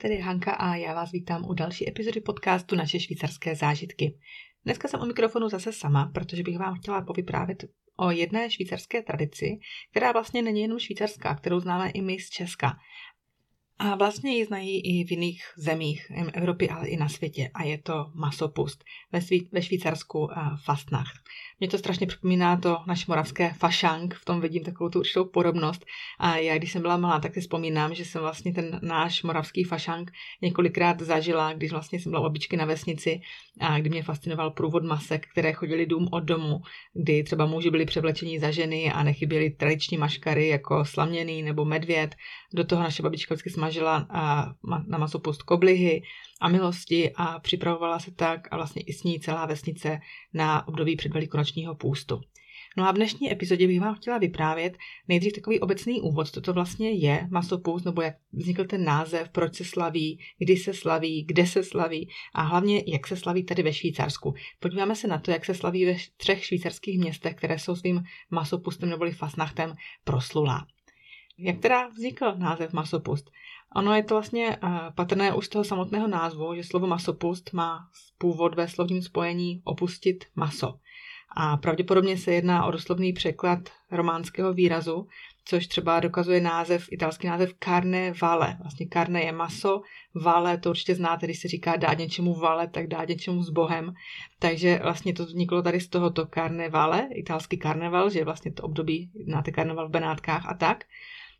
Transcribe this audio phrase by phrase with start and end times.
[0.00, 4.18] tady Hanka a já vás vítám u další epizody podcastu Naše švýcarské zážitky.
[4.64, 7.64] Dneska jsem o mikrofonu zase sama, protože bych vám chtěla povyprávět
[7.96, 9.58] o jedné švýcarské tradici,
[9.90, 12.76] která vlastně není jenom švýcarská, kterou známe i my z Česka.
[13.78, 17.50] A vlastně ji znají i v jiných zemích Evropy, ale i na světě.
[17.54, 20.30] A je to masopust ve, Sví- ve Švýcarsku uh,
[20.64, 21.20] Fastnacht.
[21.60, 25.86] Mě to strašně připomíná to naše moravské fašank, v tom vidím takovou tu určitou podobnost.
[26.18, 29.64] A já, když jsem byla malá, tak si vzpomínám, že jsem vlastně ten náš moravský
[29.64, 30.10] fašank
[30.42, 33.20] několikrát zažila, když vlastně jsem byla u babičky na vesnici
[33.60, 36.60] a kdy mě fascinoval průvod masek, které chodili dům od domu,
[36.94, 42.14] kdy třeba muži byli převlečení za ženy a nechyběly tradiční maškary jako slaměný nebo medvěd.
[42.54, 44.08] Do toho naše babička vždycky smažila
[44.88, 46.02] na masopust koblihy
[46.40, 50.00] a milosti a připravovala se tak a vlastně i s ní celá vesnice
[50.34, 50.96] na období
[51.50, 52.20] předvelikonočního půstu.
[52.76, 56.52] No a v dnešní epizodě bych vám chtěla vyprávět nejdřív takový obecný úvod, co to
[56.52, 61.46] vlastně je masopust, nebo jak vznikl ten název, proč se slaví, kdy se slaví, kde
[61.46, 64.34] se slaví a hlavně jak se slaví tady ve Švýcarsku.
[64.60, 68.88] Podíváme se na to, jak se slaví ve třech švýcarských městech, které jsou svým masopustem
[68.88, 70.66] neboli fasnachtem proslulá.
[71.38, 73.30] Jak teda vznikl název masopust?
[73.76, 77.88] Ono je to vlastně uh, patrné už z toho samotného názvu, že slovo masopust má
[78.18, 80.78] původ ve slovním spojení opustit maso.
[81.36, 83.58] A pravděpodobně se jedná o doslovný překlad
[83.90, 85.06] románského výrazu,
[85.44, 88.56] což třeba dokazuje název, italský název carne vale.
[88.60, 89.82] Vlastně carne je maso,
[90.14, 93.94] vale to určitě znáte, když se říká dát něčemu vale, tak dát něčemu s Bohem.
[94.38, 99.10] Takže vlastně to vzniklo tady z tohoto carne vale, italský karneval, že vlastně to období,
[99.24, 100.84] znáte karneval v Benátkách a tak.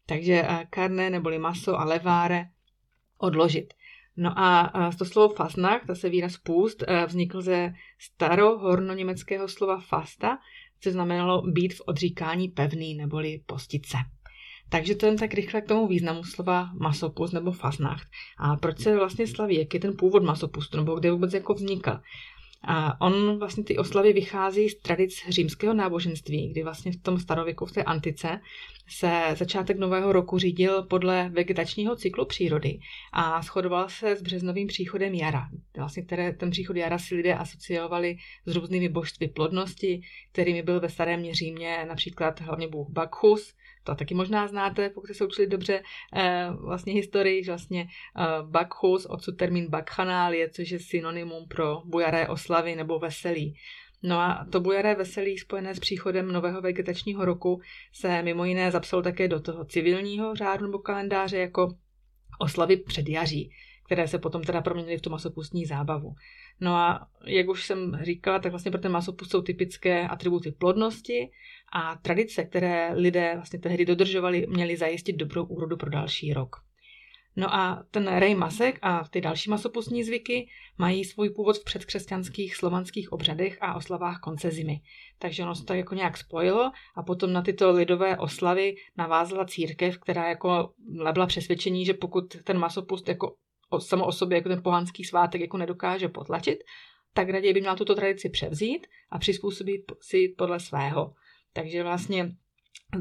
[0.07, 0.47] Takže
[0.77, 2.49] eh, neboli maso a leváre
[3.19, 3.75] odložit.
[4.17, 10.39] No a to slovo fasnach, to se výraz půst, eh, vznikl ze starohornoněmeckého slova fasta,
[10.81, 13.99] co znamenalo být v odříkání pevný neboli postit se.
[14.69, 18.09] Takže to jen tak rychle k tomu významu slova masopust nebo fasnacht.
[18.39, 21.91] A proč se vlastně slaví, jak je ten původ masopustu, nebo kde vůbec jako vznikl.
[22.63, 27.67] A on vlastně ty oslavy vychází z tradic římského náboženství, kdy vlastně v tom starověku,
[27.67, 28.41] v té antice,
[28.89, 32.79] se začátek nového roku řídil podle vegetačního cyklu přírody
[33.13, 38.17] a shodoval se s březnovým příchodem jara, vlastně které ten příchod jara si lidé asociovali
[38.47, 40.01] s různými božství plodnosti,
[40.33, 43.55] kterými byl ve starém Římě například hlavně bůh Bacchus,
[43.95, 45.83] to taky možná znáte, pokud se učili dobře
[46.17, 52.29] eh, vlastně historii, že vlastně eh, Bacchus, odsud termín Bacchanál což je synonymum pro bujaré
[52.29, 53.57] oslavy nebo veselí.
[54.03, 57.61] No a to bujaré veselí spojené s příchodem nového vegetačního roku
[57.93, 61.75] se mimo jiné zapsalo také do toho civilního řádu nebo kalendáře jako
[62.39, 63.51] oslavy předjaří,
[63.91, 66.15] které se potom teda proměnily v tu masopustní zábavu.
[66.61, 71.31] No a jak už jsem říkala, tak vlastně pro ten masopust jsou typické atributy plodnosti
[71.73, 76.57] a tradice, které lidé vlastně tehdy dodržovali, měly zajistit dobrou úrodu pro další rok.
[77.37, 82.57] No a ten rej masek a ty další masopustní zvyky mají svůj původ v předkřesťanských
[82.57, 84.81] slovanských obřadech a oslavách konce zimy.
[85.19, 89.99] Takže ono se to jako nějak spojilo a potom na tyto lidové oslavy navázala církev,
[89.99, 93.35] která jako lebla přesvědčení, že pokud ten masopust jako
[93.79, 96.59] samo o sobě jako ten pohanský svátek jako nedokáže potlačit,
[97.15, 101.15] tak raději by měla tuto tradici převzít a přizpůsobit si podle svého.
[101.53, 102.33] Takže vlastně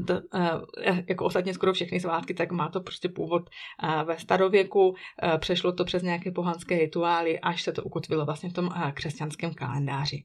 [0.06, 3.50] to, eh, jako ostatně skoro všechny svátky, tak má to prostě původ
[3.82, 8.50] eh, ve starověku, eh, přešlo to přes nějaké pohanské rituály, až se to ukotvilo vlastně
[8.50, 10.24] v tom křesťanském kalendáři.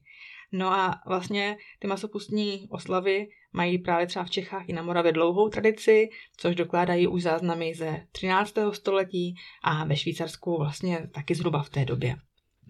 [0.52, 5.48] No a vlastně ty masopustní oslavy mají právě třeba v Čechách i na Moravě dlouhou
[5.48, 8.54] tradici, což dokládají už záznamy ze 13.
[8.72, 12.16] století a ve Švýcarsku vlastně taky zhruba v té době.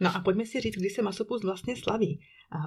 [0.00, 2.20] No a pojďme si říct, kdy se masopust vlastně slaví.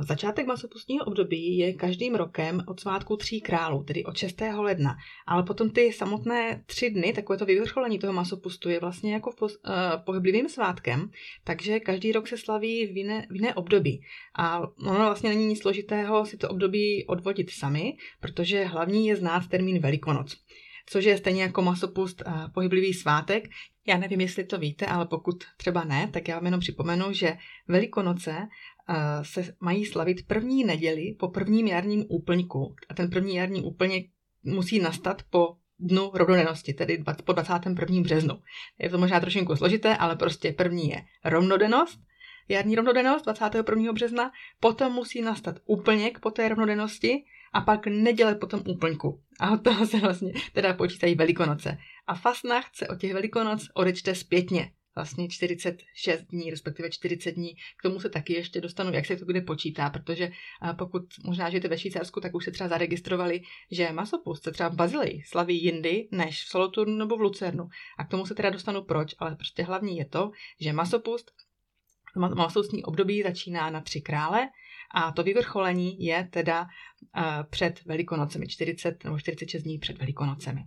[0.08, 4.42] Začátek masopustního období je každým rokem od svátku tří králů, tedy od 6.
[4.58, 4.96] ledna.
[5.28, 9.46] Ale potom ty samotné tři dny, takové to vyvrcholení toho masopustu je vlastně jako po,
[9.46, 9.52] uh,
[10.06, 11.10] pohyblivým svátkem,
[11.44, 14.02] takže každý rok se slaví v jiné, v jiné období.
[14.36, 19.48] A ono vlastně není nic složitého si to období odvodit sami, protože hlavní je znát
[19.48, 20.38] termín Velikonoc
[20.90, 22.24] což je stejně jako masopust
[22.54, 23.50] pohyblivý svátek.
[23.90, 27.38] Já nevím, jestli to víte, ale pokud třeba ne, tak já vám jenom připomenu, že
[27.68, 32.76] Velikonoce uh, se mají slavit první neděli po prvním jarním úplňku.
[32.90, 34.06] A ten první jarní úplněk
[34.44, 38.02] musí nastat po dnu rovnodennosti, tedy po 21.
[38.02, 38.42] březnu.
[38.80, 42.00] Je to možná trošinku složité, ale prostě první je rovnodennost,
[42.50, 43.94] jarní rovnodennost 21.
[43.94, 49.22] března, potom musí nastat úplněk po té rovnodennosti a pak neděle potom úplňku.
[49.40, 51.78] A od toho se vlastně teda počítají velikonoce.
[52.10, 54.72] A fastnacht se o těch velikonoc odečte zpětně.
[54.96, 57.56] vlastně 46 dní, respektive 40 dní.
[57.78, 60.32] K tomu se taky ještě dostanu, jak se to kde počítá, protože
[60.78, 63.42] pokud možná žijete ve Švýcarsku, tak už se třeba zaregistrovali,
[63.72, 67.70] že masopust se třeba v Bazilii slaví jindy než v Soloturnu nebo v Lucernu.
[67.98, 71.32] A k tomu se teda dostanu proč, ale prostě hlavní je to, že masopust
[72.16, 74.50] masopustní období začíná na tři krále
[74.96, 76.68] a to vyvrcholení je teda
[77.50, 80.62] před Velikonocemi, 40 nebo 46 dní před Velikonocemi.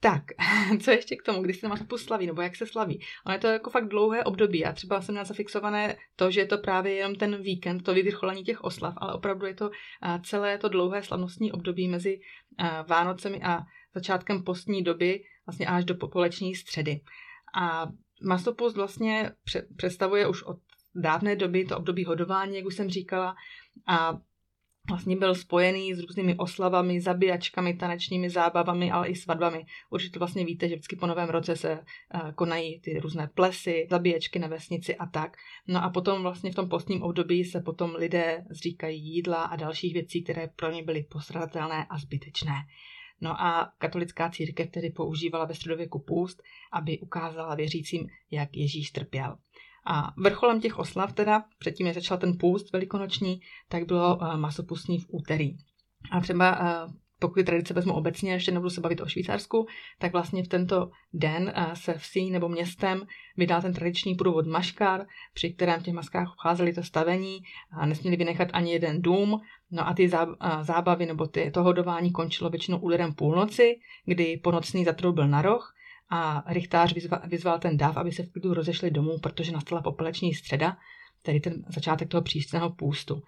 [0.00, 0.22] Tak,
[0.82, 3.00] co ještě k tomu, kdy se má slaví, nebo jak se slaví?
[3.26, 4.64] Ono je to jako fakt dlouhé období.
[4.64, 8.44] a třeba jsem měla zafixované to, že je to právě jenom ten víkend, to vyvrcholení
[8.44, 9.70] těch oslav, ale opravdu je to
[10.22, 12.20] celé to dlouhé slavnostní období mezi
[12.88, 13.60] Vánocemi a
[13.94, 17.00] začátkem postní doby, vlastně až do popoleční středy.
[17.54, 17.86] A
[18.22, 19.32] masopust vlastně
[19.76, 20.58] představuje už od
[20.94, 23.34] dávné doby to období hodování, jak už jsem říkala,
[23.86, 24.18] a
[24.90, 29.66] vlastně byl spojený s různými oslavami, zabíjačkami, tanečními zábavami, ale i svatbami.
[29.90, 34.38] Určitě vlastně víte, že vždycky po novém roce se uh, konají ty různé plesy, zabíječky
[34.38, 35.36] na vesnici a tak.
[35.68, 39.92] No a potom vlastně v tom postním období se potom lidé zříkají jídla a dalších
[39.92, 42.54] věcí, které pro ně byly postradatelné a zbytečné.
[43.20, 46.42] No a katolická církev tedy používala ve středověku půst,
[46.72, 49.36] aby ukázala věřícím, jak Ježíš trpěl.
[49.92, 54.98] A vrcholem těch oslav teda, předtím, než začal ten půst velikonoční, tak bylo uh, masopustní
[54.98, 55.56] v úterý.
[56.10, 59.66] A třeba uh, pokud tradice vezmu obecně, ještě nebudu se bavit o Švýcarsku,
[59.98, 63.06] tak vlastně v tento den uh, se vsí nebo městem
[63.36, 67.38] vydal ten tradiční průvod maškar, při kterém v těch maskách obcházeli to stavení
[67.72, 69.40] a nesměli vynechat ani jeden dům.
[69.70, 70.10] No a ty
[70.60, 75.74] zábavy nebo ty, to hodování končilo většinou úderem půlnoci, kdy ponocný zatroubil na roh
[76.10, 80.34] a rychtář vyzval, vyzval ten dáv, aby se v klidu rozešli domů, protože nastala popeleční
[80.34, 80.76] středa,
[81.22, 83.22] tedy ten začátek toho příštného půstu.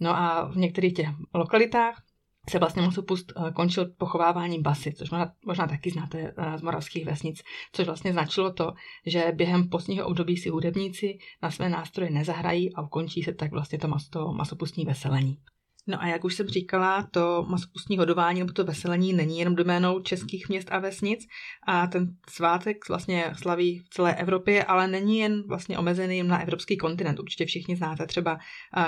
[0.00, 2.02] No a v některých těch lokalitách
[2.50, 7.06] se vlastně masopust eh, končil pochováváním basy, což možná, možná taky znáte eh, z moravských
[7.06, 7.42] vesnic,
[7.72, 8.72] což vlastně značilo to,
[9.06, 13.78] že během postního období si hudebníci na své nástroje nezahrají a ukončí se tak vlastně
[13.78, 15.38] to, mas, to masopustní veselení.
[15.88, 20.00] No a jak už jsem říkala, to masopustní hodování nebo to veselení není jenom doménou
[20.00, 21.26] českých měst a vesnic
[21.66, 26.42] a ten svátek vlastně slaví v celé Evropě, ale není jen vlastně omezený jen na
[26.42, 27.18] evropský kontinent.
[27.18, 28.38] Určitě všichni znáte třeba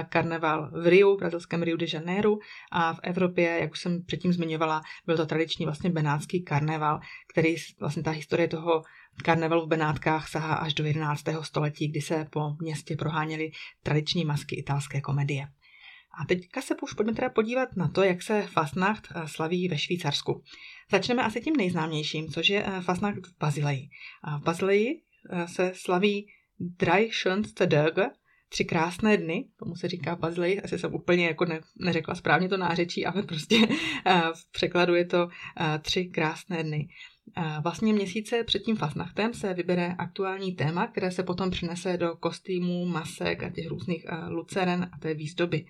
[0.08, 2.34] karneval v Riu, v brazilském Rio de Janeiro
[2.72, 7.00] a v Evropě, jak už jsem předtím zmiňovala, byl to tradiční vlastně benátský karneval,
[7.32, 8.82] který vlastně ta historie toho
[9.22, 11.24] Karneval v Benátkách sahá až do 11.
[11.42, 13.50] století, kdy se po městě proháněly
[13.82, 15.48] tradiční masky italské komedie.
[16.18, 19.78] A teďka se už pojďme teda podívat na to, jak se Fastnacht eh, slaví ve
[19.78, 20.42] Švýcarsku.
[20.90, 23.88] Začneme asi tím nejznámějším, což je eh, Fastnacht v Bazileji.
[24.40, 26.26] V Bazileji eh, se slaví
[26.60, 28.10] Drei schönste Tage,
[28.48, 32.48] tři krásné dny, tomu se říká v Bazileji, asi jsem úplně jako ne, neřekla správně
[32.48, 33.56] to nářečí, ale prostě
[34.34, 35.28] v překladu je to
[35.82, 36.88] tři krásné dny.
[37.62, 42.86] Vlastně měsíce před tím fasnachtem se vybere aktuální téma, které se potom přinese do kostýmů,
[42.86, 45.66] masek a těch různých luceren a té výzdoby.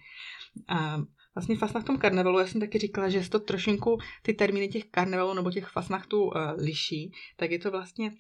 [0.69, 0.99] A
[1.35, 5.35] vlastně fasnachtom karnevalu, já jsem taky říkala, že se to trošinku ty termíny těch karnevalů
[5.35, 8.13] nebo těch fasnachtů uh, liší, tak je to vlastně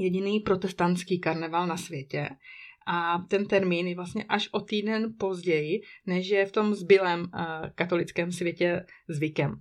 [0.00, 2.28] jediný protestantský karneval na světě.
[2.86, 7.26] A ten termín je vlastně až o týden později, než je v tom zbylém uh,
[7.74, 9.60] katolickém světě zvykem.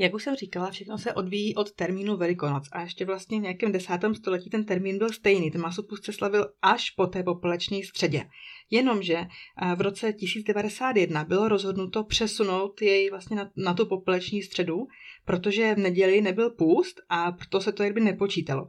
[0.00, 3.72] Jak už jsem říkala, všechno se odvíjí od termínu Velikonoc a ještě vlastně v nějakém
[3.72, 5.50] desátém století ten termín byl stejný.
[5.50, 8.24] Ten masopust se slavil až po té popeleční středě.
[8.70, 14.86] Jenomže eh, v roce 1091 bylo rozhodnuto přesunout jej vlastně na, na tu popeleční středu,
[15.30, 18.68] protože v neděli nebyl půst a proto se to jakby nepočítalo.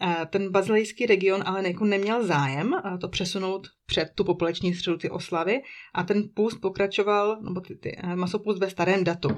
[0.00, 4.96] Eh, ten bazilejský region ale jako neměl zájem eh, to přesunout před tu popeleční středu
[4.96, 5.60] ty oslavy
[5.94, 9.28] a ten půst pokračoval, nebo ty, ty masopust ve starém datu.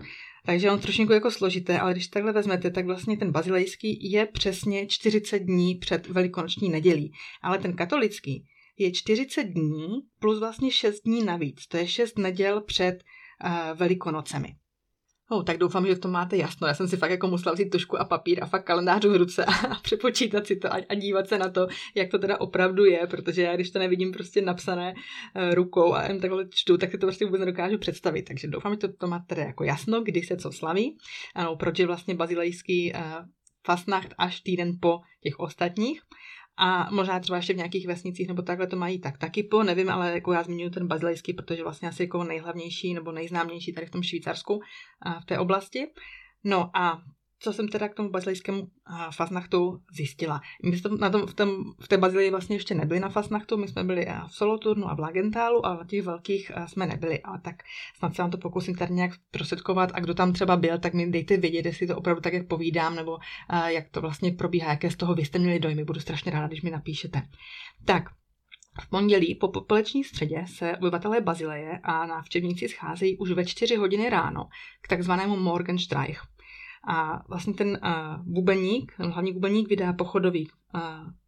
[0.47, 4.87] Takže on trošku jako složité, ale když takhle vezmete, tak vlastně ten bazilejský je přesně
[4.87, 7.13] 40 dní před velikonoční nedělí.
[7.43, 8.45] Ale ten katolický
[8.79, 9.89] je 40 dní
[10.19, 11.67] plus vlastně 6 dní navíc.
[11.67, 13.05] To je 6 neděl před
[13.45, 14.49] uh, velikonocemi.
[15.31, 16.67] Oh, tak doufám, že to máte jasno.
[16.67, 19.45] Já jsem si fakt jako musela vzít tušku a papír a fakt kalendář v ruce
[19.45, 23.07] a přepočítat si to a, a dívat se na to, jak to teda opravdu je,
[23.07, 26.99] protože já když to nevidím prostě napsané uh, rukou a jen takhle čtu, tak si
[26.99, 28.23] to prostě vůbec nedokážu představit.
[28.23, 30.97] Takže doufám, že to, to máte teda jako jasno, kdy se co slaví.
[31.35, 33.01] Ano, proč je vlastně bazilejský uh,
[33.67, 36.03] fastnacht až týden po těch ostatních.
[36.57, 39.91] A možná třeba ještě v nějakých vesnicích nebo takhle to mají tak taky po, nevím,
[39.91, 43.91] ale jako já zmiňuji ten bazilejský, protože vlastně asi jako nejhlavnější nebo nejznámější tady v
[43.91, 44.61] tom Švýcarsku
[45.23, 45.87] v té oblasti.
[46.45, 47.03] No a
[47.45, 48.69] co jsem teda k tomu bazilejskému
[49.11, 50.41] fasnachtu zjistila.
[50.63, 53.69] My jsme na tom, v, tom, v té bazilii vlastně ještě nebyli na fasnachtu, my
[53.69, 57.57] jsme byli v Soloturnu a v Lagentálu a těch velkých jsme nebyli, ale tak
[57.99, 61.11] snad se vám to pokusím tady nějak prostředkovat a kdo tam třeba byl, tak mi
[61.11, 63.19] dejte vědět, jestli to opravdu tak, jak povídám, nebo
[63.67, 65.85] jak to vlastně probíhá, jaké z toho vy jste měli dojmy.
[65.85, 67.23] Budu strašně ráda, když mi napíšete.
[67.85, 68.05] Tak,
[68.81, 74.11] v pondělí po popoleční středě se obyvatelé Bazileje a návštěvníci scházejí už ve 4 hodiny
[74.11, 74.49] ráno
[74.81, 76.23] k takzvanému Morgenstreich.
[76.89, 80.81] A vlastně ten uh, bubeník, hlavní bubeník vydá pochodový uh,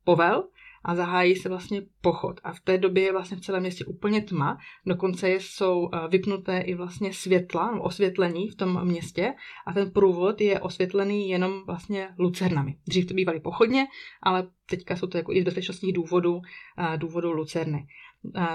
[0.05, 0.45] povel
[0.87, 2.41] a zahájí se vlastně pochod.
[2.45, 6.61] A v té době je vlastně v celém městě úplně tma, dokonce jsou eh, vypnuté
[6.61, 9.35] i vlastně světla, no, osvětlení v tom městě
[9.67, 12.77] a ten průvod je osvětlený jenom vlastně lucernami.
[12.89, 13.87] Dřív to bývaly pochodně,
[14.23, 16.41] ale teďka jsou to jako i z bezpečnostních důvodů,
[16.79, 17.87] eh, důvodů lucerny.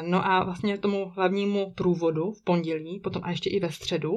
[0.02, 4.12] No a vlastně tomu hlavnímu průvodu v pondělí, potom a ještě i ve středu,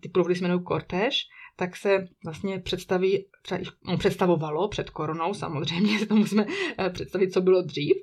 [0.00, 6.06] ty průvody se jmenují kortéž, tak se vlastně představí, třeba no, představovalo před koronou, samozřejmě
[6.06, 6.46] to musíme
[6.78, 7.96] eh, představit, co bylo dřív,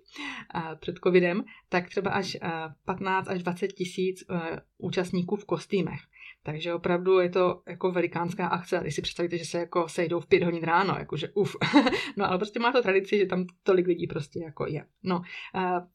[0.56, 2.38] eh, před covidem, tak třeba až
[2.86, 4.24] 15 eh, až 20 tisíc
[4.78, 6.00] účastníků v kostýmech.
[6.44, 8.80] Takže opravdu je to jako velikánská akce.
[8.82, 11.56] Když si představíte, že se jako sejdou v pět hodin ráno, jakože uf.
[12.18, 14.86] no ale prostě má to tradici, že tam tolik lidí prostě jako je.
[15.04, 15.22] No,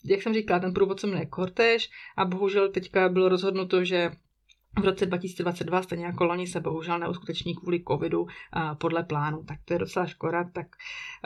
[0.04, 4.10] jak jsem říkala, ten průvod se jmenuje Cortéž a bohužel teďka bylo rozhodnuto, že
[4.78, 8.26] v roce 2022, stejně jako loni, se bohužel neuskuteční kvůli covidu
[8.78, 9.44] podle plánu.
[9.44, 10.66] Tak to je docela škoda, tak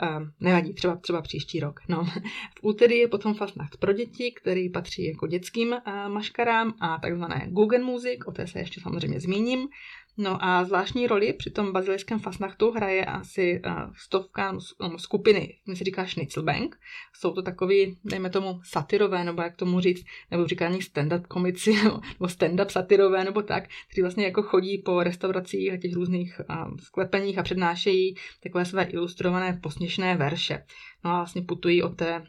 [0.03, 1.79] uh, nevadí, třeba, třeba příští rok.
[1.89, 2.03] No.
[2.59, 7.47] V úterý je potom Fastnacht pro děti, který patří jako dětským uh, maškarám a takzvané
[7.49, 9.67] Google Music, o té se ještě samozřejmě zmíním.
[10.17, 15.75] No a zvláštní roli při tom bazilejském fasnachtu hraje asi uh, stovka no, skupiny, mi
[15.75, 16.79] se říká Schnitzelbank.
[17.13, 22.25] Jsou to takový, dejme tomu, satirové, nebo jak tomu říct, nebo nich stand-up komici, nebo
[22.25, 27.37] stand-up satirové, nebo tak, kteří vlastně jako chodí po restauracích a těch různých uh, sklepeních
[27.37, 30.63] a přednášejí takové své ilustrované posměšné verše.
[31.05, 32.23] No a vlastně putují od, té,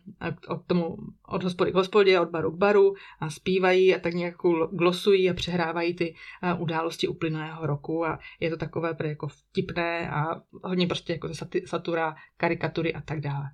[0.49, 0.97] od, tomu,
[1.29, 4.35] od hospody k hospodě, od baru k baru a zpívají a tak nějak
[4.73, 6.15] glosují a přehrávají ty
[6.59, 11.29] události uplynulého roku a je to takové jako vtipné a hodně prostě jako
[11.67, 13.45] satura, karikatury a tak dále.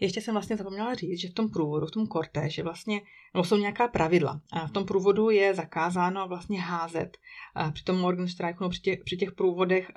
[0.00, 3.00] Ještě jsem vlastně zapomněla říct, že v tom průvodu, v tom kortéži vlastně
[3.36, 4.40] nebo jsou nějaká pravidla.
[4.52, 7.16] A v tom průvodu je zakázáno vlastně házet
[7.72, 9.90] při tom Morgenstreichu, no při, těch, při těch průvodech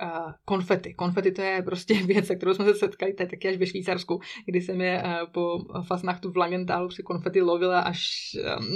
[0.44, 0.94] konfety.
[0.94, 4.20] Konfety to je prostě věc, se kterou jsme se setkali, je taky až ve Švýcarsku,
[4.46, 5.02] kdy jsem je
[5.32, 8.08] po Fasnachtu v Langentálu při konfety lovila až,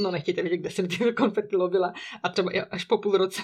[0.03, 3.43] no nechtějte vědět, kde jsem ty konfety lovila a třeba až po půl roce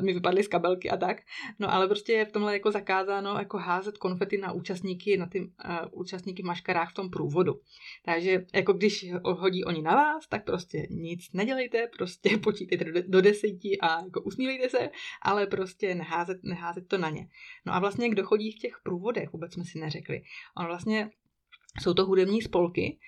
[0.00, 1.16] mi vypadly z kabelky a tak.
[1.58, 5.40] No ale prostě je v tomhle jako zakázáno jako házet konfety na účastníky, na ty
[5.40, 5.46] uh,
[5.92, 7.60] účastníky maškarách v tom průvodu.
[8.04, 13.78] Takže jako když hodí oni na vás, tak prostě nic nedělejte, prostě počítejte do, deseti
[13.80, 14.90] a jako usmívejte se,
[15.22, 17.28] ale prostě neházet, neházet to na ně.
[17.66, 20.22] No a vlastně kdo chodí v těch průvodech, vůbec jsme si neřekli.
[20.56, 21.10] On vlastně
[21.80, 22.98] jsou to hudební spolky,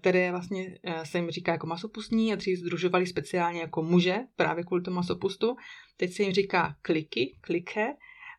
[0.00, 4.64] které vlastně e, se jim říká jako masopustní a dřív združovali speciálně jako muže právě
[4.64, 5.56] kvůli tomu masopustu.
[5.96, 7.86] Teď se jim říká kliky, kliké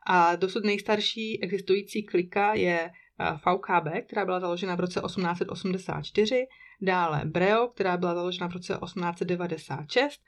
[0.07, 2.91] a dosud nejstarší existující klika je
[3.35, 6.45] VKB, která byla založena v roce 1884,
[6.81, 10.21] dále Breo, která byla založena v roce 1896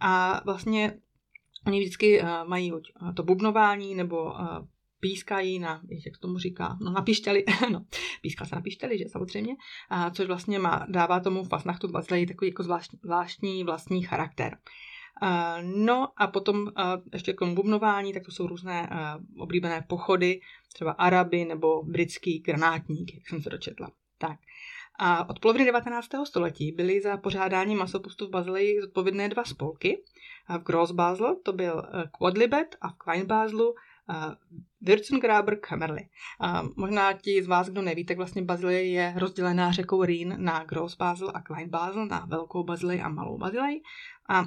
[0.00, 0.98] a vlastně
[1.66, 2.80] oni vždycky uh, mají uh,
[3.14, 4.58] to bubnování nebo uh,
[5.00, 7.84] pískají na, jak tomu říká, no na píšťali, no,
[8.22, 9.56] píská se na píšťali, že samozřejmě,
[9.90, 14.58] a což vlastně má, dává tomu fasnachtu vlastně takový jako zvláštní, zvláštní vlastní charakter.
[15.62, 16.70] No a potom
[17.12, 18.90] ještě k tomu bubnování, tak to jsou různé
[19.38, 20.40] oblíbené pochody,
[20.72, 23.90] třeba Araby nebo britský granátník, jak jsem se dočetla.
[24.18, 24.38] Tak.
[24.98, 26.08] A od poloviny 19.
[26.24, 30.02] století byly za pořádání masopustu v Bazileji zodpovědné dva spolky.
[30.58, 33.74] V Grossbasel to byl e, Quadlibet a v Kleinbaselu
[34.82, 36.08] Würzengraber Kämmerli.
[36.76, 41.30] Možná ti z vás, kdo neví, tak vlastně Bazileje je rozdělená řekou Rýn na Grossbasel
[41.34, 43.82] a Kleinbasel, na Velkou Bazilej a Malou Bazilej.
[44.28, 44.44] A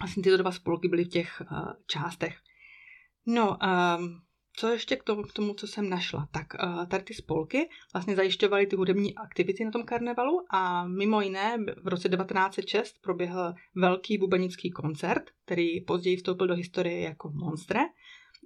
[0.00, 2.36] vlastně tyto dva spolky byly v těch uh, částech.
[3.26, 3.58] No,
[3.98, 4.20] um,
[4.56, 6.28] co ještě k tomu, k tomu, co jsem našla?
[6.30, 11.20] Tak uh, tady ty spolky vlastně zajišťovaly ty hudební aktivity na tom karnevalu a mimo
[11.20, 17.80] jiné v roce 1906 proběhl velký bubenický koncert, který později vstoupil do historie jako Monstre.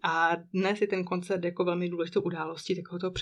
[0.03, 3.13] A dnes je ten koncert jako velmi důležitou událostí takového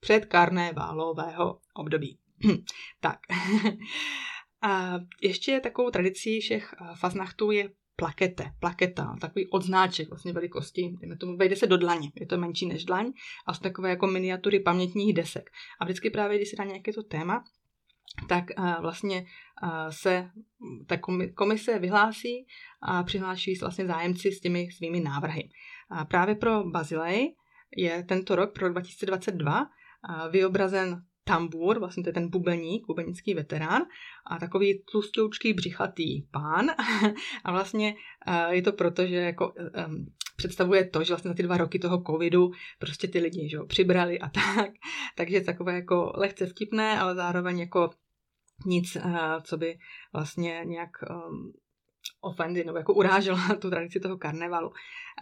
[0.00, 2.18] předkarnevalového období.
[3.00, 3.18] tak.
[4.62, 11.36] A ještě takovou tradicí všech faznachtů je plakete, plaketa, takový odznáček vlastně velikosti, dejme tomu,
[11.36, 13.12] vejde se do dlaně, je to menší než dlaň
[13.46, 15.50] a jsou takové jako miniatury pamětních desek.
[15.80, 17.44] A vždycky právě, když se dá nějaké to téma,
[18.28, 18.44] tak
[18.80, 19.26] vlastně
[19.90, 20.30] se
[20.86, 20.96] ta
[21.34, 22.46] komise vyhlásí
[22.82, 25.50] a přihláší vlastně zájemci s těmi svými návrhy.
[25.90, 27.34] A právě pro Bazilej
[27.76, 29.66] je tento rok, pro 2022,
[30.30, 33.82] vyobrazen tambur, vlastně to je ten bubeník, bubenický veterán
[34.26, 36.66] a takový tlustoučký břichatý pán.
[37.44, 37.94] A vlastně
[38.50, 39.52] je to proto, že jako
[40.36, 43.66] představuje to, že vlastně za ty dva roky toho covidu prostě ty lidi že jo,
[43.66, 44.70] přibrali a tak,
[45.16, 47.90] takže takové jako lehce vtipné, ale zároveň jako
[48.66, 48.96] nic,
[49.42, 49.78] co by
[50.12, 51.52] vlastně nějak um,
[52.20, 54.72] ofendy nebo jako uráželo tu tradici toho karnevalu.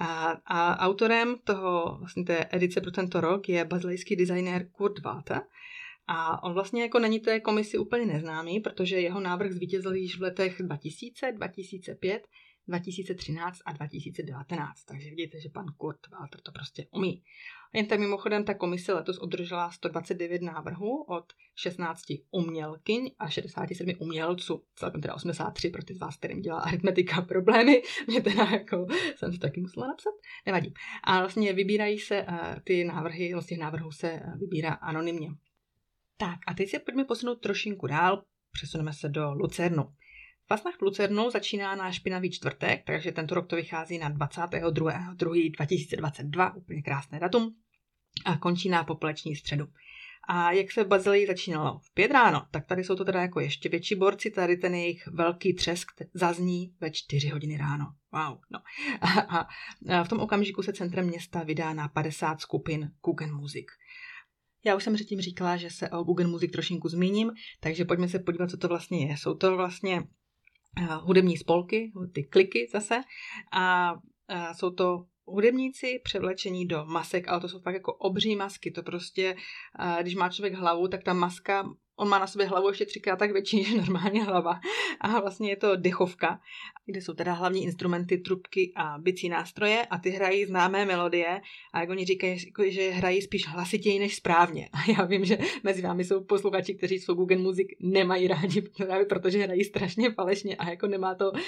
[0.01, 5.43] A, a autorem toho, vlastně té edice pro tento rok je bazilejský designér Kurt Walter,
[6.07, 10.23] a on vlastně jako není té komisi úplně neznámý, protože jeho návrh zvítězil již v
[10.23, 12.27] letech 2000, 2005,
[12.69, 14.85] 2013 a 2019.
[14.85, 17.23] Takže vidíte, že pan Kurt Walter to prostě umí.
[17.73, 24.63] Jen tak mimochodem ta komise letos obdržela 129 návrhů od 16 umělkyň a 67 umělců.
[24.75, 27.83] Celkem teda 83 pro ty z vás, kterým dělá aritmetika problémy.
[28.07, 28.87] Mě teda jako
[29.17, 30.15] jsem to taky musela napsat.
[30.47, 30.75] Nevadí.
[31.05, 35.29] A vlastně vybírají se uh, ty návrhy, těch návrhů se uh, vybírá anonymně.
[36.17, 39.93] Tak a teď se pojďme posunout trošinku dál, přesuneme se do Lucernu.
[40.79, 47.21] V Lucernu začíná na špinavý čtvrtek, takže tento rok to vychází na 22.2.2022, úplně krásné
[47.21, 47.55] datum,
[48.25, 49.67] a končí na popoleční středu.
[50.29, 53.41] A jak se v Bazileji začínalo v pět ráno, tak tady jsou to teda jako
[53.41, 57.87] ještě větší borci, tady ten jejich velký třesk zazní ve čtyři hodiny ráno.
[58.13, 58.61] Wow, no.
[59.01, 59.49] A, a,
[59.99, 63.67] a v tom okamžiku se centrem města vydá na 50 skupin Kugen Music.
[64.67, 68.19] Já už jsem předtím říkala, že se o Google Music trošinku zmíním, takže pojďme se
[68.19, 69.17] podívat, co to vlastně je.
[69.17, 73.01] Jsou to vlastně uh, hudební spolky, ty kliky zase,
[73.53, 73.99] a uh,
[74.53, 78.71] jsou to hudebníci převlečení do masek, ale to jsou fakt jako obří masky.
[78.71, 79.37] To prostě,
[79.81, 83.17] uh, když má člověk hlavu, tak ta maska On má na sobě hlavu ještě třikrát
[83.17, 84.61] tak větší než normálně hlava.
[85.01, 86.41] A vlastně je to dechovka,
[86.87, 91.41] kde jsou teda hlavní instrumenty, trubky a bicí nástroje a ty hrají známé melodie
[91.73, 94.69] a jak oni říkají, jako, že hrají spíš hlasitěji než správně.
[94.77, 99.07] A já vím, že mezi vámi jsou posluchači, kteří jsou Google Music nemají rádi, právě
[99.07, 101.41] protože hrají strašně falešně a jako nemá to, uh,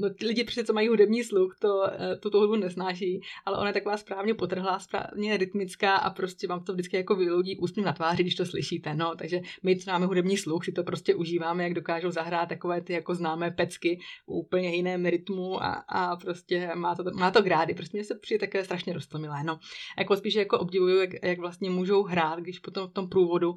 [0.00, 1.86] no ty lidi přece, co mají hudební sluch, to, uh,
[2.20, 6.72] tuto hudbu nesnáší, ale ona je taková správně potrhlá, správně rytmická a prostě vám to
[6.72, 8.94] vždycky jako vyloudí ústním na tváři, když to slyšíte.
[8.94, 12.80] No, takže my, co máme hudební sluch, si to prostě užíváme, jak dokážou zahrát takové
[12.80, 17.42] ty jako známé pecky v úplně jiném rytmu a, a prostě má to, má to
[17.42, 17.74] grády.
[17.74, 19.44] Prostě mě se přijde také strašně roztomilé.
[19.44, 19.58] No,
[19.98, 23.56] jako spíš jako obdivuju, jak, jak vlastně můžou hrát, když potom v tom průvodu uh,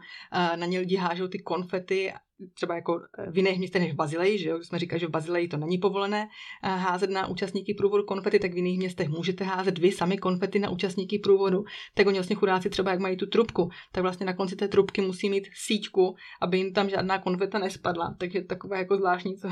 [0.56, 2.14] na ně lidi hážou ty konfety
[2.54, 4.60] třeba jako eh, v jiných městech než v Bazileji, že jo?
[4.64, 6.28] Jsme říkali, že v Bazileji to není povolené
[6.64, 10.60] eh, házet na účastníky průvodu konfety, tak v jiných městech můžete házet vy sami konfety
[10.60, 11.64] na účastníky průvodu.
[11.94, 15.02] Tak oni vlastně chudáci třeba, jak mají tu trubku, tak vlastně na konci té trubky
[15.02, 18.16] musí mít síťku, aby jim tam žádná konfeta nespadla.
[18.18, 19.50] Takže takové jako zvláštní, co,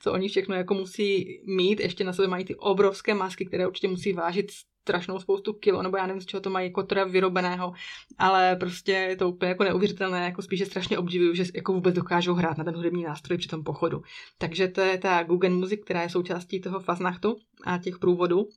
[0.00, 1.80] co oni všechno jako musí mít.
[1.80, 4.46] Ještě na sobě mají ty obrovské masky, které určitě musí vážit
[4.82, 7.72] strašnou spoustu kilo, nebo já nevím, z čeho to mají jako teda vyrobeného,
[8.18, 12.34] ale prostě je to úplně jako neuvěřitelné, jako spíše strašně obdivuju, že jako vůbec dokážou
[12.34, 14.02] hrát na ten hudební nástroj při tom pochodu.
[14.38, 18.48] Takže to je ta Google Music, která je součástí toho fasnachtu a těch průvodů.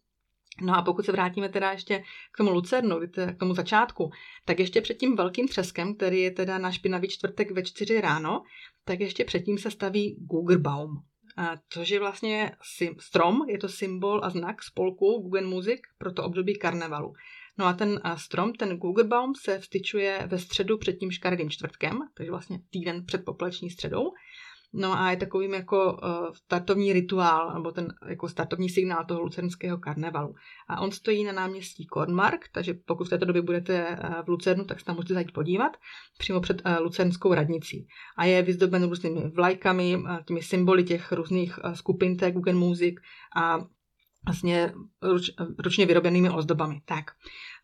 [0.61, 2.99] No a pokud se vrátíme teda ještě k tomu Lucernu,
[3.35, 4.11] k tomu začátku,
[4.45, 8.43] tak ještě před tím velkým třeskem, který je teda na špinavý čtvrtek ve čtyři ráno,
[8.85, 11.03] tak ještě předtím se staví Gugerbaum
[11.69, 12.51] což je vlastně
[12.99, 17.13] strom, je to symbol a znak spolku Google Music pro to období karnevalu.
[17.57, 22.31] No a ten strom, ten Gugelbaum, se vstyčuje ve středu před tím škaredým čtvrtkem, takže
[22.31, 24.11] vlastně týden před popleční středou.
[24.75, 29.77] No a je takovým jako uh, startovní rituál, nebo ten jako startovní signál toho lucernského
[29.77, 30.35] karnevalu.
[30.67, 34.65] A on stojí na náměstí Kornmark, takže pokud v této době budete uh, v Lucernu,
[34.65, 35.77] tak se tam můžete zajít podívat,
[36.17, 37.87] přímo před uh, lucernskou radnicí.
[38.17, 42.95] A je vyzdoben různými vlajkami, těmi symboly těch různých skupin té Google Music
[43.35, 43.57] a
[44.25, 46.81] vlastně ruč, ručně vyrobenými ozdobami.
[46.85, 47.11] Tak.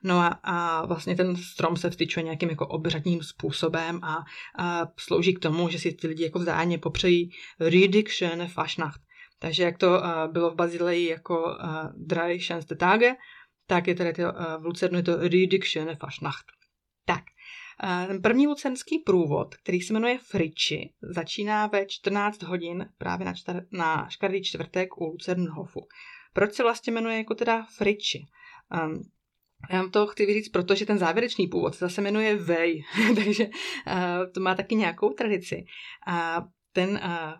[0.03, 4.17] No a, a vlastně ten strom se vstyčuje nějakým jako obřadním způsobem a,
[4.57, 9.01] a slouží k tomu, že si ty lidi jako vzájemně popřejí Riedig schöne Faschnacht.
[9.39, 13.15] Takže jak to uh, bylo v Bazileji jako uh, Drei schönste Tage,
[13.67, 16.45] tak je tady to, uh, v Lucernu je to Riedig schöne Faschnacht.
[17.05, 17.23] Tak,
[18.07, 23.65] ten první lucernský průvod, který se jmenuje Friči, začíná ve 14 hodin právě na, čtr-
[23.71, 25.87] na škardý čtvrtek u Lucernhofu.
[26.33, 28.25] Proč se vlastně jmenuje jako teda Friči?
[28.83, 29.01] Um,
[29.69, 32.83] já vám to chci říct, protože ten závěrečný původ se zase jmenuje Vej,
[33.15, 35.65] takže uh, to má taky nějakou tradici.
[36.07, 37.33] A ten uh,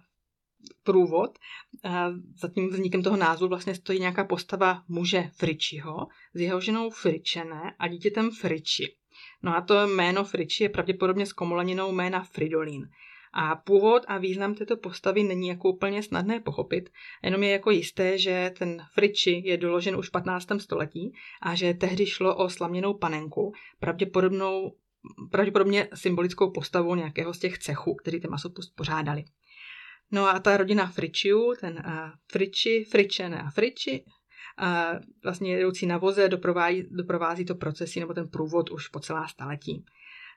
[0.83, 1.39] průvod,
[1.85, 1.91] uh,
[2.35, 7.75] za tím vznikem toho názvu vlastně stojí nějaká postava muže Fričiho s jeho ženou Fričené
[7.79, 8.95] a dítětem Friči.
[9.43, 12.89] No a to jméno Friči je pravděpodobně s komoleninou jména Fridolin.
[13.33, 16.89] A původ a význam této postavy není jako úplně snadné pochopit,
[17.23, 20.47] jenom je jako jisté, že ten Friči je doložen už v 15.
[20.57, 24.75] století a že tehdy šlo o slaměnou panenku, pravděpodobnou,
[25.31, 29.23] pravděpodobně symbolickou postavou nějakého z těch cechů, který ten masopust pořádali.
[30.11, 31.91] No a ta rodina Fričiu, ten uh,
[32.31, 34.05] Friči, Fričene a Friči,
[34.61, 39.27] uh, vlastně jedoucí na voze doprovází, doprovází to procesy nebo ten průvod už po celá
[39.27, 39.85] staletí.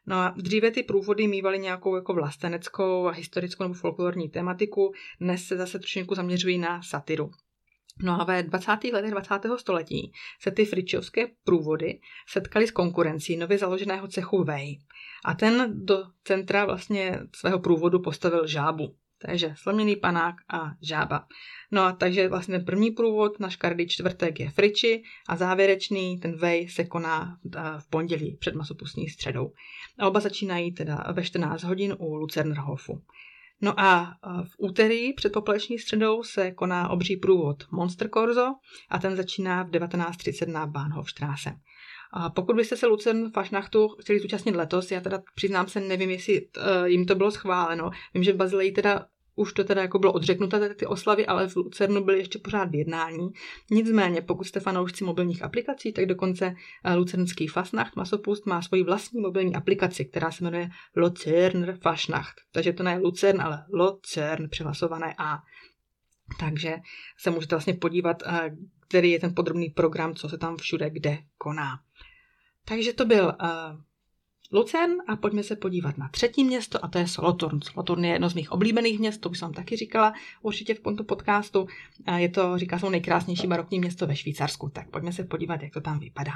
[0.07, 5.45] No a dříve ty průvody mývaly nějakou jako vlasteneckou a historickou nebo folklorní tematiku, dnes
[5.45, 7.31] se zase trošku zaměřují na satiru.
[8.03, 8.73] No a ve 20.
[8.93, 9.35] letech 20.
[9.57, 14.81] století se ty fričovské průvody setkaly s konkurencí nově založeného cechu Vej.
[15.25, 18.97] A ten do centra vlastně svého průvodu postavil žábu.
[19.27, 21.27] Takže sloměný panák a žába.
[21.71, 26.69] No a takže vlastně první průvod na škardy čtvrtek je friči a závěrečný, ten vej,
[26.69, 27.39] se koná
[27.79, 29.53] v pondělí před masopustní středou.
[29.99, 33.03] A oba začínají teda ve 14 hodin u Lucernhofu.
[33.61, 38.55] No a v úterý před popeleční středou se koná obří průvod Monster Corso
[38.91, 41.51] a ten začíná v 19.30 na Bahnhofstrasse.
[42.13, 46.41] A pokud byste se Lucern Fašnachtu chtěli zúčastnit letos, já teda přiznám se, nevím, jestli
[46.41, 47.91] uh, jim to bylo schváleno.
[48.15, 51.57] Vím, že v Bazileji teda už to teda jako bylo odřeknuté ty oslavy, ale v
[51.57, 53.29] Lucernu byly ještě pořád v jednání.
[53.71, 59.21] Nicméně, pokud jste fanoušci mobilních aplikací, tak dokonce eh, Lucernský Fasnacht Masopust má svoji vlastní
[59.21, 62.35] mobilní aplikaci, která se jmenuje Lucern Fasnacht.
[62.53, 65.39] Takže to ne Lucern, ale Lucern přihlasované A.
[66.41, 66.77] Takže
[67.19, 68.57] se můžete vlastně podívat, eh,
[68.89, 71.81] který je ten podrobný program, co se tam všude kde koná.
[72.65, 73.33] Takže to byl
[74.53, 77.61] Lucern a pojďme se podívat na třetí město a to je Solothurn.
[77.63, 80.13] Solothurn je jedno z mých oblíbených měst, to už jsem taky říkala
[80.43, 81.67] určitě v tomto podcastu.
[82.17, 85.81] Je to, říká se, nejkrásnější barokní město ve Švýcarsku, tak pojďme se podívat, jak to
[85.81, 86.33] tam vypadá.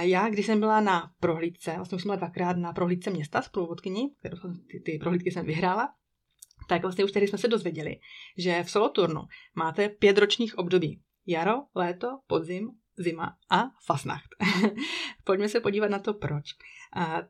[0.00, 3.48] Já, když jsem byla na prohlídce, vlastně už jsem byla dvakrát na prohlídce města s
[3.48, 4.08] průvodkyní,
[4.70, 5.88] ty, ty prohlídky jsem vyhrála,
[6.68, 7.96] tak vlastně už tady jsme se dozvěděli,
[8.36, 9.22] že v Soloturnu
[9.54, 11.00] máte pět ročních období.
[11.26, 14.28] Jaro, léto, podzim, zima a fasnacht.
[15.24, 16.44] Pojďme se podívat na to, proč.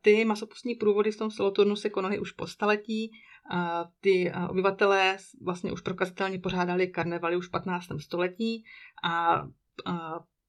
[0.03, 3.11] Ty masopustní průvody v tom Soloturnu se konaly už po staletí.
[4.01, 7.87] Ty obyvatelé vlastně už prokazatelně pořádali karnevaly už v 15.
[7.99, 8.65] století
[9.05, 9.43] a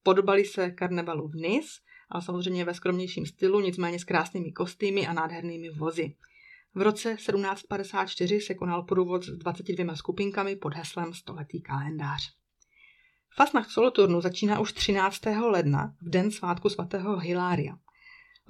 [0.02, 1.66] podobali se karnevalu v Nis,
[2.10, 6.14] ale samozřejmě ve skromnějším stylu, nicméně s krásnými kostýmy a nádhernými vozy.
[6.74, 12.32] V roce 1754 se konal průvod s 22 skupinkami pod heslem Stoletý kalendář.
[13.34, 15.26] Fasnacht Soloturnu začíná už 13.
[15.26, 17.78] ledna, v den svátku svatého Hilária.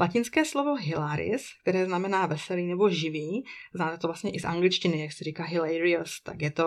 [0.01, 5.13] Latinské slovo hilaris, které znamená veselý nebo živý, znáte to vlastně i z angličtiny, jak
[5.13, 6.65] se říká hilarious, tak je to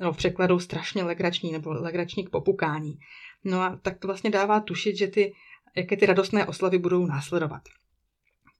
[0.00, 2.98] no, v překladu strašně legrační nebo legrační k popukání.
[3.44, 5.34] No a tak to vlastně dává tušit, že ty,
[5.76, 7.62] jaké ty radostné oslavy budou následovat.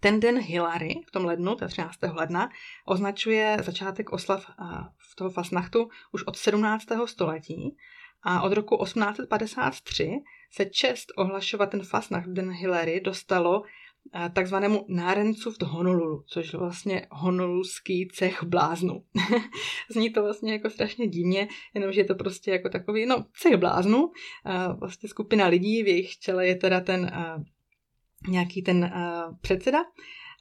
[0.01, 1.99] Ten den Hilary v tom lednu, to 13.
[2.13, 2.49] ledna,
[2.87, 4.47] označuje začátek oslav
[5.13, 6.87] v toho fasnachtu už od 17.
[7.05, 7.77] století
[8.23, 10.11] a od roku 1853
[10.51, 13.63] se čest ohlašovat ten fasnacht den Hillary dostalo
[14.33, 19.05] takzvanému nárencu v Honolulu, což je vlastně honolulský cech bláznu.
[19.91, 24.11] Zní to vlastně jako strašně divně, jenomže je to prostě jako takový, no, cech bláznu,
[24.47, 27.11] eh, vlastně skupina lidí, v jejich čele je teda ten
[28.29, 28.93] nějaký ten
[29.41, 29.85] předseda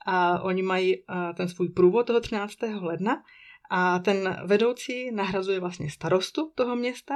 [0.06, 1.04] a oni mají
[1.38, 2.56] ten svůj průvod toho 13.
[2.82, 3.23] ledna
[3.69, 7.15] a ten vedoucí nahrazuje vlastně starostu toho města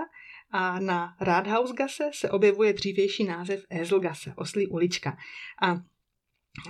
[0.52, 5.18] a na Rathausgasse se objevuje dřívější název Eselgasse, oslí ulička.
[5.62, 5.76] A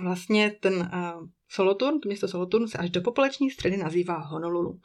[0.02, 4.80] vlastně ten uh, Soloturn, to město Soloturn se až do populační středy nazývá Honolulu.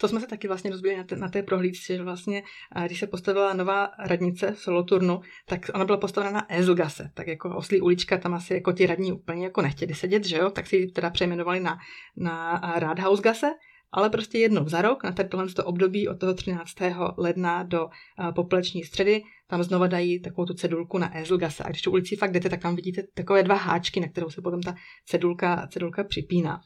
[0.00, 2.42] To jsme se taky vlastně rozbili na, té, na té prohlídce, že vlastně,
[2.86, 7.56] když se postavila nová radnice v Soloturnu, tak ona byla postavena na Ezelgase, tak jako
[7.56, 10.76] oslí ulička, tam asi jako ti radní úplně jako nechtěli sedět, že jo, tak si
[10.76, 11.78] ji teda přejmenovali na,
[12.16, 13.50] na Rathausgasse
[13.92, 16.72] ale prostě jednou za rok, na tohle to období od toho 13.
[17.16, 17.88] ledna do
[18.34, 21.64] popleční středy, tam znova dají takovou tu cedulku na Ezelgase.
[21.64, 24.42] A když tu ulici fakt jdete, tak tam vidíte takové dva háčky, na kterou se
[24.42, 24.74] potom ta
[25.06, 26.60] cedulka, cedulka připíná.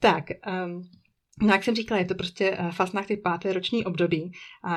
[0.00, 0.24] Tak,
[0.66, 0.82] um,
[1.40, 4.32] No, jak jsem říkala, je to prostě uh, Fasnacht je páté roční období,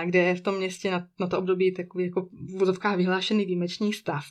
[0.05, 3.93] kde je v tom městě na, na to období takový jako v vozovkách vyhlášený výjimečný
[3.93, 4.23] stav.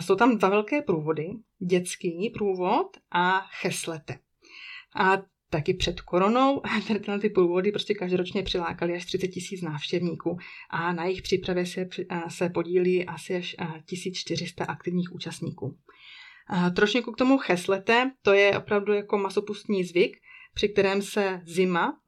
[0.00, 4.18] Jsou tam dva velké průvody, dětský průvod a cheslete.
[4.96, 6.62] A taky před koronou
[7.06, 10.38] tady ty průvody prostě každoročně přilákali až 30 tisíc návštěvníků
[10.70, 11.88] a na jejich přípravě se,
[12.28, 15.78] se podílí asi až 1400 aktivních účastníků.
[16.76, 20.16] Trošku k tomu cheslete, to je opravdu jako masopustní zvyk,
[20.54, 21.98] při kterém se zima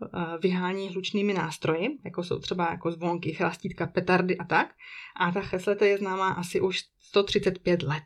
[0.43, 4.69] vyhání hlučnými nástroji, jako jsou třeba jako zvonky, chlastítka, petardy a tak.
[5.21, 8.05] A ta cheslete je známá asi už 135 let.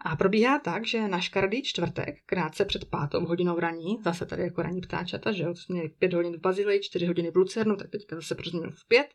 [0.00, 4.62] A probíhá tak, že na škaredý čtvrtek, krátce před pátou hodinou raní, zase tady jako
[4.62, 7.90] raní ptáčata, že jo, jsme měli pět hodin v Bazileji, čtyři hodiny v Lucernu, tak
[7.90, 9.06] teďka zase pro v pět,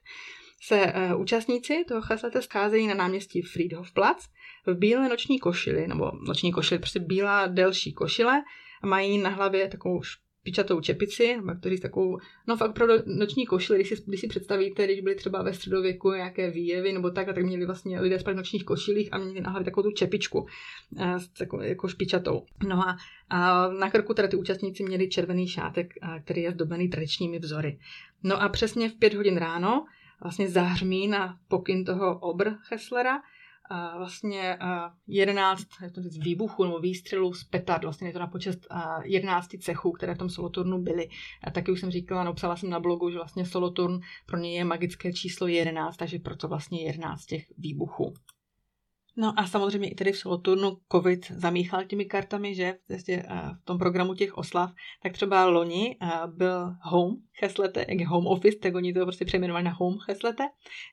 [0.62, 4.28] se uh, účastníci toho chaslete scházejí na náměstí Friedhofplatz
[4.66, 8.44] v bílé noční košili, nebo noční košili, prostě bílá delší košile,
[8.84, 10.02] a mají na hlavě takovou
[10.46, 14.86] pičatou čepici, nebo kteří takovou, no fakt opravdu noční košile, když si, když si představíte,
[14.86, 18.36] když byli třeba ve středověku nějaké výjevy nebo tak, tak měli vlastně lidé spát v
[18.36, 22.44] nočních košilích a měli na hlavě takovou tu čepičku, uh, takovou, jako špičatou.
[22.68, 22.98] No a,
[23.30, 27.80] a na krku teda ty účastníci měli červený šátek, uh, který je zdobený tradičními vzory.
[28.24, 29.86] No a přesně v pět hodin ráno
[30.22, 33.22] vlastně zahřmí na pokyn toho obr Heslera
[33.70, 34.58] a vlastně
[35.08, 35.68] jedenáct
[36.24, 38.60] výbuchů nebo výstřelů z petard, vlastně je to na počest
[39.04, 41.10] jedenácti cechů, které v tom soloturnu byly.
[41.44, 44.66] A taky už jsem říkala, napsala jsem na blogu, že vlastně soloturn pro ně je
[44.66, 48.14] magické číslo 11, takže proto vlastně 11 těch výbuchů.
[49.18, 52.76] No a samozřejmě i tedy v soloturnu covid zamíchal těmi kartami, že?
[53.62, 54.72] V tom programu těch oslav,
[55.04, 55.98] tak třeba loni
[56.28, 60.44] byl home Cheslete, jak home office, tak oni to prostě přejmenovali na home Cheslete,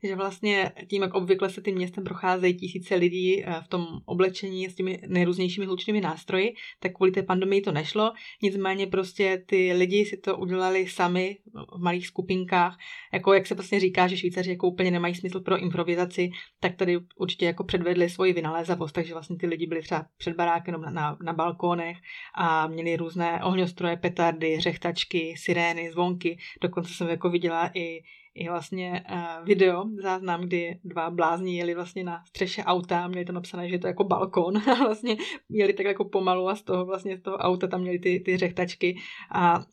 [0.05, 4.75] že vlastně tím, jak obvykle se tím městem procházejí tisíce lidí v tom oblečení s
[4.75, 10.17] těmi nejrůznějšími hlučnými nástroji, tak kvůli té pandemii to nešlo, nicméně prostě ty lidi si
[10.17, 11.39] to udělali sami
[11.77, 12.79] v malých skupinkách,
[13.13, 16.31] jako jak se vlastně říká, že Švýcaři jako úplně nemají smysl pro improvizaci,
[16.61, 20.81] tak tady určitě jako předvedli svoji vynalézavost, takže vlastně ty lidi byli třeba před barákem
[20.81, 21.97] na, na, na balkónech
[22.35, 26.39] a měli různé ohňostroje, petardy, řechtačky, sirény, zvonky.
[26.63, 28.03] Dokonce jsem jako viděla i,
[28.35, 33.35] i vlastně uh, video, záznam, kdy dva blázni jeli vlastně na střeše auta, měli tam
[33.35, 35.17] napsané, že je to jako balkon a vlastně
[35.51, 38.37] jeli tak jako pomalu a z toho vlastně z toho auta tam měli ty, ty
[38.37, 38.97] řechtačky
[39.35, 39.65] a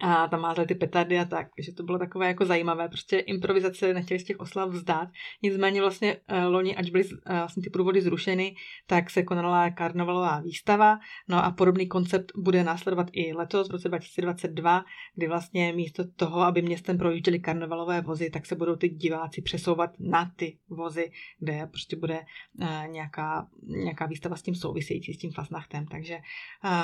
[0.00, 3.94] a tam mázli ty petardy a tak, že to bylo takové jako zajímavé, prostě improvizace
[3.94, 5.08] nechtěli z těch oslav vzdát,
[5.42, 8.54] nicméně vlastně uh, loni, ať byly uh, vlastně ty průvody zrušeny,
[8.86, 13.88] tak se konala karnavalová výstava, no a podobný koncept bude následovat i letos v roce
[13.88, 19.42] 2022, kdy vlastně místo toho, aby městem projížděly karnavalové vozy, tak se budou ty diváci
[19.42, 22.20] přesouvat na ty vozy, kde prostě bude
[22.60, 26.18] uh, nějaká, nějaká výstava s tím související, s tím fasnachtem, takže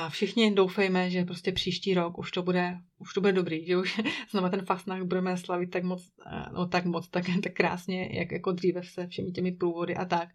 [0.09, 4.01] všichni doufejme, že prostě příští rok už to bude už to bude dobrý, že už
[4.31, 8.31] znova ten fastnach budeme slavit tak moc, eh, no tak moc, tak, tak krásně, jak
[8.31, 10.29] jako dříve se všemi těmi průvody a tak,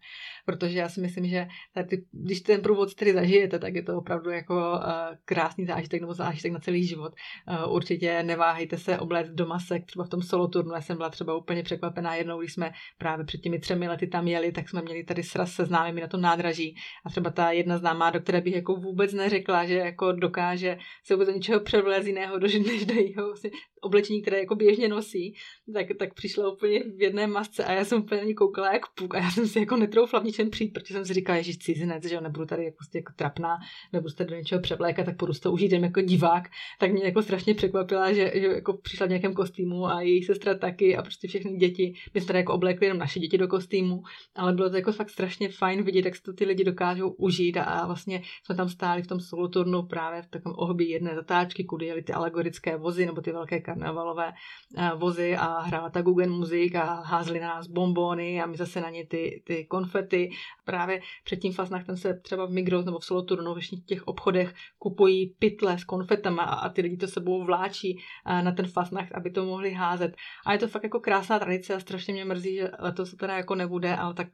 [0.45, 4.29] protože já si myslím, že tady, když ten průvod tedy zažijete, tak je to opravdu
[4.29, 4.81] jako uh,
[5.25, 7.13] krásný zážitek nebo zážitek na celý život.
[7.47, 11.09] Uh, určitě neváhejte se obléct do masek, třeba v tom solo turnu, já jsem byla
[11.09, 14.81] třeba úplně překvapená jednou, když jsme právě před těmi třemi lety tam jeli, tak jsme
[14.81, 16.75] měli tady sraz se známými na tom nádraží.
[17.05, 21.15] A třeba ta jedna známá, do které bych jako vůbec neřekla, že jako dokáže se
[21.15, 23.49] vůbec do ničeho převlézt jiného než do jeho vlastně
[23.81, 25.35] oblečení, které jako běžně nosí,
[25.73, 28.81] tak, tak přišla úplně v jedné masce a já jsem úplně na ní koukala jak
[28.93, 31.57] puk a já jsem si jako netroufla v ničem přijít, protože jsem si říkala, že
[31.59, 33.57] cizinec, že nebudu tady jako, prostě jako trapná,
[33.93, 36.43] nebudu se do něčeho převlékat, tak půjdu to užít jako divák,
[36.79, 40.55] tak mě jako strašně překvapila, že, že jako přišla v nějakém kostýmu a její sestra
[40.55, 44.01] taky a prostě všechny děti, my jsme tady jako oblékli jenom naše děti do kostýmu,
[44.35, 47.63] ale bylo to jako fakt strašně fajn vidět, jak to ty lidi dokážou užít a,
[47.63, 51.85] a vlastně jsme tam stáli v tom soloturnu právě v takovém ohbí jedné zatáčky, kudy
[51.85, 54.33] jeli ty alegorické vozy nebo ty velké karnevalové
[54.77, 58.89] eh, vozy a hrála ta muzik a házeli na nás bombony a my zase na
[58.89, 60.29] ně ty, ty konfety.
[60.65, 65.35] Právě před tím fasnachtem se třeba v Migros nebo v Soloturnu v těch obchodech kupují
[65.39, 69.31] pytle s konfetama a, a ty lidi to sebou vláčí eh, na ten fasnacht, aby
[69.31, 70.15] to mohli házet.
[70.45, 73.37] A je to fakt jako krásná tradice a strašně mě mrzí, že letos to teda
[73.37, 74.27] jako nebude, ale tak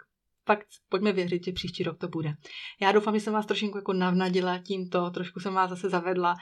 [0.46, 2.34] fakt pojďme věřit, že příští rok to bude.
[2.82, 6.36] Já doufám, že jsem vás trošku jako navnadila tímto, trošku jsem vás zase zavedla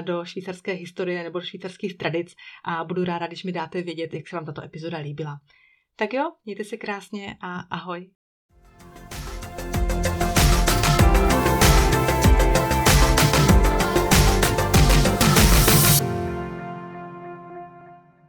[0.00, 4.28] do švýcarské historie nebo do švýcarských tradic a budu ráda, když mi dáte vědět, jak
[4.28, 5.40] se vám tato epizoda líbila.
[5.96, 8.10] Tak jo, mějte se krásně a ahoj.